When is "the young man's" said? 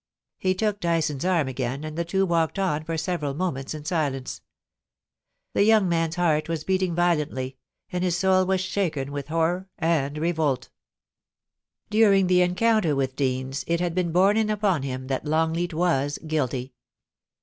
5.53-6.15